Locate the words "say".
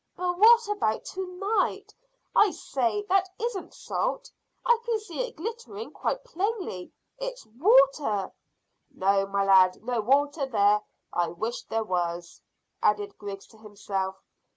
2.49-3.05